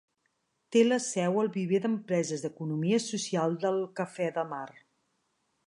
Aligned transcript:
Té 0.75 0.81
la 0.85 0.95
seu 1.07 1.37
al 1.41 1.51
viver 1.57 1.81
d'empreses 1.83 2.45
d'economia 2.45 3.03
social 3.11 3.55
del 3.67 3.81
Cafè 4.01 4.31
de 4.39 4.49
Mar. 4.55 4.67